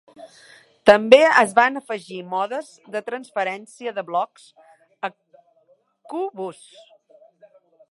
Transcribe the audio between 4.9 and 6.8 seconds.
a Q-bus.